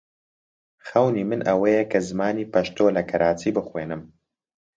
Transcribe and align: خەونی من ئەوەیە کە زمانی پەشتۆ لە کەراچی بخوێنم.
خەونی 0.87 1.23
من 1.29 1.41
ئەوەیە 1.47 1.83
کە 1.91 1.99
زمانی 2.09 2.49
پەشتۆ 2.53 2.85
لە 2.95 3.01
کەراچی 3.09 3.55
بخوێنم. 3.57 4.01